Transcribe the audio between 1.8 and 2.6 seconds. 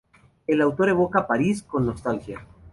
nostalgia.